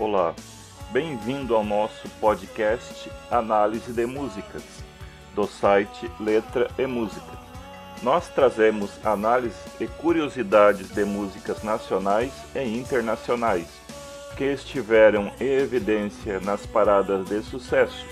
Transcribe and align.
Olá, 0.00 0.32
bem-vindo 0.92 1.56
ao 1.56 1.64
nosso 1.64 2.08
podcast 2.20 3.10
Análise 3.32 3.92
de 3.92 4.06
Músicas, 4.06 4.62
do 5.34 5.44
site 5.44 6.08
Letra 6.20 6.70
e 6.78 6.86
Música. 6.86 7.26
Nós 8.00 8.28
trazemos 8.28 8.92
análises 9.04 9.58
e 9.80 9.88
curiosidades 9.88 10.88
de 10.90 11.04
músicas 11.04 11.64
nacionais 11.64 12.32
e 12.54 12.78
internacionais 12.78 13.66
que 14.36 14.44
estiveram 14.44 15.32
em 15.40 15.48
evidência 15.48 16.38
nas 16.38 16.64
paradas 16.64 17.26
de 17.26 17.42
sucesso, 17.42 18.06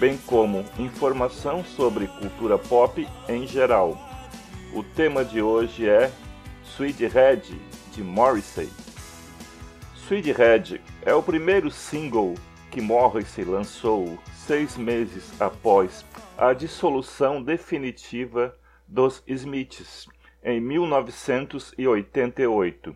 bem 0.00 0.16
como 0.26 0.64
informação 0.80 1.62
sobre 1.64 2.08
cultura 2.08 2.58
pop 2.58 3.06
em 3.28 3.46
geral. 3.46 3.96
O 4.74 4.82
tema 4.82 5.24
de 5.24 5.40
hoje 5.40 5.88
é 5.88 6.10
Sweet 6.74 7.06
Red, 7.06 7.42
de 7.92 8.02
Morrissey. 8.02 8.68
Sweet 10.06 10.32
Red 10.32 10.80
é 11.00 11.14
o 11.14 11.22
primeiro 11.22 11.70
single 11.70 12.34
que 12.70 12.78
Morrissey 12.78 13.42
lançou 13.42 14.18
seis 14.34 14.76
meses 14.76 15.40
após 15.40 16.04
a 16.36 16.52
dissolução 16.52 17.42
definitiva 17.42 18.54
dos 18.86 19.22
Smiths, 19.26 20.06
em 20.42 20.60
1988. 20.60 22.94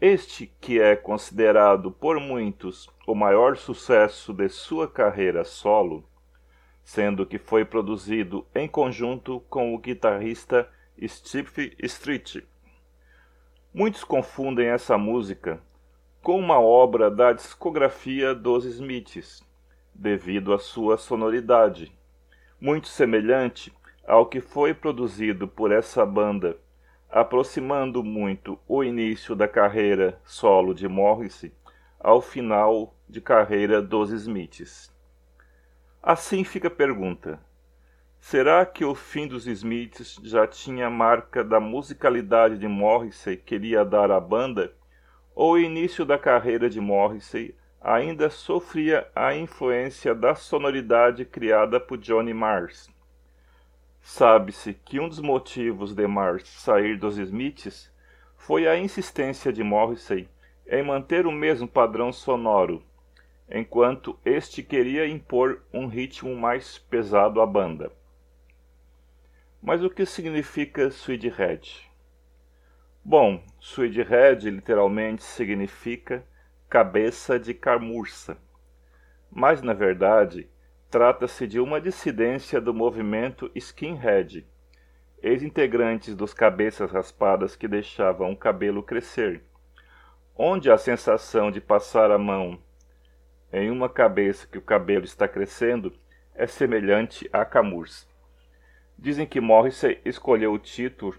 Este, 0.00 0.50
que 0.58 0.80
é 0.80 0.96
considerado 0.96 1.90
por 1.90 2.18
muitos 2.18 2.88
o 3.06 3.14
maior 3.14 3.58
sucesso 3.58 4.32
de 4.32 4.48
sua 4.48 4.88
carreira 4.88 5.44
solo, 5.44 6.08
sendo 6.82 7.26
que 7.26 7.38
foi 7.38 7.62
produzido 7.62 8.46
em 8.54 8.66
conjunto 8.66 9.40
com 9.50 9.74
o 9.74 9.78
guitarrista 9.78 10.66
Steve 11.06 11.76
Street. 11.82 12.36
Muitos 13.74 14.02
confundem 14.02 14.68
essa 14.68 14.96
música 14.96 15.60
com 16.22 16.38
uma 16.38 16.60
obra 16.60 17.10
da 17.10 17.32
discografia 17.32 18.34
dos 18.34 18.66
Smiths, 18.66 19.42
devido 19.94 20.52
à 20.52 20.58
sua 20.58 20.98
sonoridade, 20.98 21.90
muito 22.60 22.88
semelhante 22.88 23.72
ao 24.06 24.26
que 24.26 24.38
foi 24.38 24.74
produzido 24.74 25.48
por 25.48 25.72
essa 25.72 26.04
banda, 26.04 26.58
aproximando 27.08 28.04
muito 28.04 28.58
o 28.68 28.84
início 28.84 29.34
da 29.34 29.48
carreira 29.48 30.20
solo 30.24 30.74
de 30.74 30.86
Morrissey 30.86 31.52
ao 31.98 32.20
final 32.20 32.94
de 33.08 33.20
carreira 33.20 33.80
dos 33.80 34.10
Smiths. 34.10 34.94
Assim 36.02 36.44
fica 36.44 36.68
a 36.68 36.70
pergunta: 36.70 37.40
será 38.18 38.66
que 38.66 38.84
o 38.84 38.94
fim 38.94 39.26
dos 39.26 39.46
Smiths 39.46 40.20
já 40.22 40.46
tinha 40.46 40.88
a 40.88 40.90
marca 40.90 41.42
da 41.42 41.58
musicalidade 41.58 42.58
de 42.58 42.68
Morrissey 42.68 43.38
que 43.38 43.44
queria 43.44 43.86
dar 43.86 44.10
à 44.10 44.20
banda? 44.20 44.78
O 45.34 45.56
início 45.56 46.04
da 46.04 46.18
carreira 46.18 46.68
de 46.68 46.80
Morrissey 46.80 47.54
ainda 47.80 48.28
sofria 48.28 49.08
a 49.14 49.34
influência 49.34 50.14
da 50.14 50.34
sonoridade 50.34 51.24
criada 51.24 51.80
por 51.80 51.96
Johnny 51.98 52.34
Marrs. 52.34 52.90
Sabe-se 54.02 54.74
que 54.74 55.00
um 55.00 55.08
dos 55.08 55.20
motivos 55.20 55.94
de 55.94 56.06
Marrs 56.06 56.48
sair 56.48 56.98
dos 56.98 57.18
Smiths 57.18 57.90
foi 58.36 58.66
a 58.66 58.76
insistência 58.76 59.52
de 59.52 59.62
Morrissey 59.62 60.28
em 60.66 60.82
manter 60.82 61.26
o 61.26 61.32
mesmo 61.32 61.66
padrão 61.66 62.12
sonoro, 62.12 62.82
enquanto 63.50 64.18
este 64.24 64.62
queria 64.62 65.06
impor 65.06 65.62
um 65.72 65.86
ritmo 65.86 66.34
mais 66.36 66.78
pesado 66.78 67.40
à 67.40 67.46
banda. 67.46 67.92
Mas 69.62 69.82
o 69.82 69.90
que 69.90 70.06
significa 70.06 70.88
Sweet? 70.88 71.89
Bom, 73.02 73.42
Red 74.08 74.50
literalmente 74.50 75.22
significa 75.22 76.22
cabeça 76.68 77.40
de 77.40 77.54
camurça. 77.54 78.36
Mas, 79.30 79.62
na 79.62 79.72
verdade, 79.72 80.48
trata-se 80.90 81.46
de 81.46 81.58
uma 81.58 81.80
dissidência 81.80 82.60
do 82.60 82.74
movimento 82.74 83.50
skinhead, 83.54 84.46
ex-integrantes 85.22 86.14
dos 86.14 86.34
cabeças 86.34 86.90
raspadas 86.90 87.56
que 87.56 87.66
deixavam 87.66 88.32
o 88.32 88.36
cabelo 88.36 88.82
crescer, 88.82 89.42
onde 90.36 90.70
a 90.70 90.76
sensação 90.76 91.50
de 91.50 91.60
passar 91.60 92.10
a 92.10 92.18
mão 92.18 92.60
em 93.52 93.70
uma 93.70 93.88
cabeça 93.88 94.46
que 94.46 94.58
o 94.58 94.62
cabelo 94.62 95.04
está 95.04 95.26
crescendo 95.26 95.92
é 96.34 96.46
semelhante 96.46 97.28
à 97.32 97.44
camurça. 97.44 98.06
Dizem 98.98 99.26
que 99.26 99.40
Morrissey 99.40 100.00
escolheu 100.04 100.52
o 100.52 100.58
título 100.58 101.16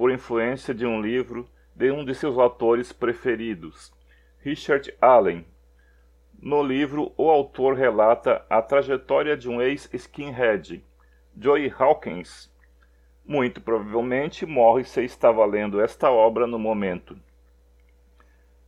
por 0.00 0.10
influência 0.10 0.72
de 0.72 0.86
um 0.86 0.98
livro 0.98 1.46
de 1.76 1.90
um 1.90 2.02
de 2.02 2.14
seus 2.14 2.38
autores 2.38 2.90
preferidos, 2.90 3.92
Richard 4.38 4.94
Allen. 4.98 5.44
No 6.40 6.62
livro, 6.62 7.12
o 7.18 7.28
autor 7.28 7.74
relata 7.74 8.42
a 8.48 8.62
trajetória 8.62 9.36
de 9.36 9.46
um 9.46 9.60
ex-skinhead, 9.60 10.82
Joey 11.38 11.70
Hawkins. 11.78 12.50
Muito 13.26 13.60
provavelmente 13.60 14.46
Morrissey 14.46 15.04
estava 15.04 15.44
lendo 15.44 15.82
esta 15.82 16.10
obra 16.10 16.46
no 16.46 16.58
momento. 16.58 17.14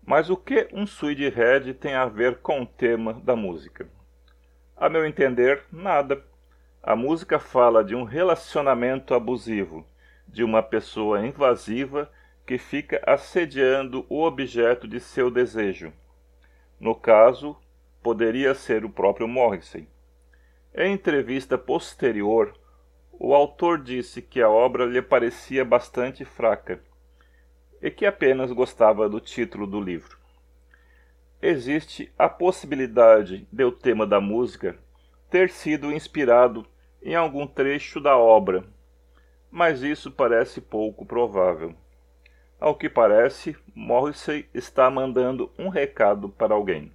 Mas 0.05 0.29
o 0.29 0.37
que 0.37 0.69
um 0.71 0.85
Red 0.85 1.73
tem 1.73 1.95
a 1.95 2.05
ver 2.05 2.41
com 2.41 2.61
o 2.61 2.67
tema 2.67 3.15
da 3.15 3.35
música? 3.35 3.89
A 4.77 4.87
meu 4.91 5.07
entender, 5.07 5.65
nada. 5.73 6.23
A 6.83 6.95
música 6.95 7.39
fala 7.39 7.83
de 7.83 7.95
um 7.95 8.05
relacionamento 8.05 9.15
abusivo, 9.15 9.87
de 10.33 10.43
uma 10.43 10.63
pessoa 10.63 11.25
invasiva 11.25 12.11
que 12.47 12.59
fica 12.59 13.03
assediando 13.07 14.05
o 14.09 14.23
objeto 14.23 14.89
de 14.89 14.99
seu 14.99 15.31
desejo. 15.31 15.93
No 16.81 16.95
caso, 16.95 17.57
poderia 18.03 18.55
ser 18.55 18.85
o 18.85 18.91
próprio 18.91 19.29
Morrissey. 19.29 19.87
Em 20.75 20.95
entrevista 20.95 21.57
posterior, 21.57 22.55
o 23.13 23.35
autor 23.35 23.81
disse 23.81 24.23
que 24.23 24.41
a 24.41 24.49
obra 24.49 24.87
lhe 24.87 25.03
parecia 25.03 25.65
bastante 25.65 26.25
fraca 26.25 26.81
e 27.81 27.91
que 27.91 28.07
apenas 28.07 28.51
gostava 28.51 29.09
do 29.09 29.21
título 29.21 29.67
do 29.67 29.81
livro. 29.81 30.17
Existe 31.41 32.13
a 32.19 32.29
possibilidade 32.29 33.47
de 33.53 33.65
o 33.65 33.71
tema 33.71 34.07
da 34.07 34.21
música 34.21 34.77
ter 35.31 35.51
sido 35.51 35.93
inspirado 35.93 36.67
em 37.03 37.15
algum 37.15 37.47
trecho 37.47 38.01
da 38.01 38.17
obra 38.17 38.65
mas 39.53 39.83
isso 39.83 40.11
parece 40.11 40.61
pouco 40.61 41.07
provável. 41.07 41.75
Ao 42.59 42.75
que 42.75 42.89
parece, 42.89 43.55
Morrissey 43.75 44.49
está 44.55 44.91
mandando 44.91 45.53
um 45.59 45.69
recado 45.69 46.29
para 46.29 46.55
alguém. 46.55 46.91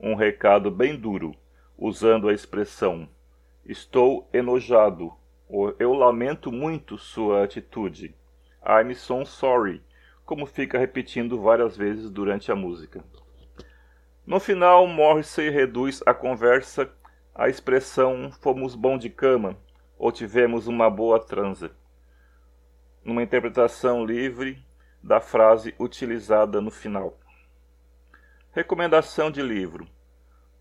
Um 0.00 0.14
recado 0.14 0.70
bem 0.70 0.96
duro, 0.96 1.36
usando 1.78 2.28
a 2.28 2.32
expressão 2.32 3.08
Estou 3.66 4.28
enojado, 4.30 5.10
ou 5.48 5.74
eu 5.78 5.94
lamento 5.94 6.52
muito 6.52 6.98
sua 6.98 7.44
atitude. 7.44 8.14
I'm 8.62 8.94
so 8.94 9.24
sorry, 9.24 9.82
como 10.22 10.44
fica 10.44 10.78
repetindo 10.78 11.40
várias 11.40 11.74
vezes 11.74 12.10
durante 12.10 12.52
a 12.52 12.54
música. 12.54 13.02
No 14.26 14.38
final, 14.38 14.86
Morrissey 14.86 15.48
reduz 15.48 16.02
a 16.04 16.12
conversa 16.12 16.90
à 17.34 17.48
expressão 17.48 18.30
fomos 18.42 18.74
bom 18.74 18.98
de 18.98 19.08
cama, 19.08 19.56
ou 19.98 20.10
tivemos 20.12 20.66
uma 20.66 20.90
boa 20.90 21.18
transa, 21.18 21.70
numa 23.04 23.22
interpretação 23.22 24.04
livre 24.04 24.64
da 25.02 25.20
frase 25.20 25.74
utilizada 25.78 26.60
no 26.60 26.70
final. 26.70 27.18
Recomendação 28.52 29.30
de 29.30 29.42
livro. 29.42 29.86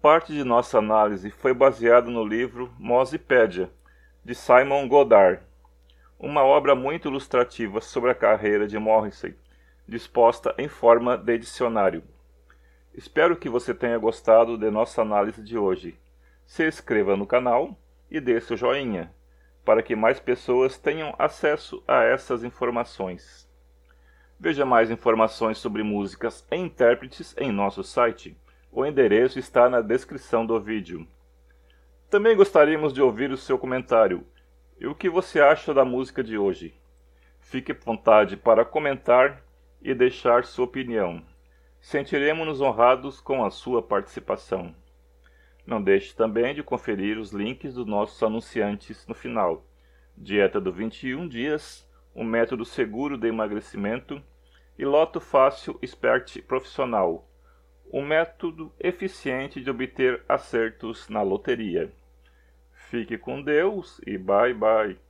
Parte 0.02 0.34
de 0.34 0.44
nossa 0.44 0.80
análise 0.80 1.32
foi 1.32 1.54
baseada 1.54 2.10
no 2.10 2.26
livro 2.26 2.74
Mosipédia, 2.78 3.72
de 4.24 4.34
Simon 4.34 4.88
Goddard, 4.88 5.42
uma 6.20 6.44
obra 6.44 6.74
muito 6.74 7.10
ilustrativa 7.10 7.82
sobre 7.82 8.10
a 8.10 8.16
carreira 8.16 8.66
de 8.66 8.80
Morrissey, 8.80 9.36
disposta 9.86 10.56
em 10.58 10.70
forma 10.70 11.18
de 11.18 11.38
dicionário. 11.38 12.04
Espero 12.94 13.36
que 13.36 13.50
você 13.50 13.74
tenha 13.74 13.98
gostado 13.98 14.58
de 14.58 14.72
nossa 14.72 15.02
análise 15.02 15.44
de 15.44 15.58
hoje. 15.58 16.00
Se 16.46 16.66
inscreva 16.66 17.18
no 17.18 17.28
canal 17.28 17.78
e 18.10 18.22
dê 18.22 18.40
seu 18.40 18.56
joinha, 18.56 19.14
para 19.64 19.82
que 19.82 19.96
mais 19.96 20.20
pessoas 20.20 20.78
tenham 20.78 21.16
acesso 21.18 21.84
a 21.88 22.04
essas 22.04 22.44
informações. 22.44 23.50
Veja 24.40 24.66
mais 24.66 24.92
informações 24.92 25.58
sobre 25.58 25.84
músicas 25.84 26.46
e 26.52 26.56
intérpretes 26.56 27.36
em 27.38 27.52
nosso 27.52 27.84
site. 27.84 28.38
O 28.72 28.86
endereço 28.86 29.40
está 29.40 29.70
na 29.70 29.82
descrição 29.82 30.46
do 30.46 30.60
vídeo. 30.60 31.08
Também 32.10 32.36
gostaríamos 32.36 32.94
de 32.94 33.02
ouvir 33.02 33.32
o 33.32 33.38
seu 33.38 33.58
comentário. 33.58 34.26
E 34.80 34.86
o 34.86 34.94
que 34.94 35.10
você 35.10 35.40
acha 35.40 35.74
da 35.74 35.86
música 35.86 36.24
de 36.24 36.38
hoje? 36.38 36.76
Fique 37.40 37.72
à 37.72 37.76
vontade 37.76 38.36
para 38.36 38.66
comentar 38.66 39.42
e 39.82 39.94
deixar 39.94 40.44
sua 40.44 40.66
opinião. 40.66 41.24
Sentiremos-nos 41.80 42.62
honrados 42.62 43.22
com 43.22 43.46
a 43.46 43.50
sua 43.50 43.82
participação. 43.82 44.76
Não 45.66 45.82
deixe 45.82 46.16
também 46.16 46.54
de 46.54 46.62
conferir 46.62 47.18
os 47.18 47.32
links 47.32 47.74
dos 47.74 47.86
nossos 47.86 48.22
anunciantes 48.22 49.08
no 49.08 49.16
final. 49.16 49.66
Dieta 50.16 50.60
do 50.60 50.72
21 50.72 51.28
dias, 51.28 51.90
um 52.16 52.24
método 52.24 52.66
seguro 52.66 53.18
de 53.18 53.28
emagrecimento 53.28 54.22
e 54.78 54.86
Loto 54.86 55.20
Fácil 55.20 55.80
Expert 55.82 56.42
Profissional, 56.44 57.28
um 57.92 58.06
método 58.06 58.72
eficiente 58.80 59.62
de 59.62 59.70
obter 59.70 60.24
acertos 60.28 61.08
na 61.10 61.22
loteria. 61.22 61.92
Fique 62.90 63.18
com 63.18 63.42
Deus 63.42 64.02
e 64.06 64.18
bye 64.18 64.54
bye. 64.54 65.03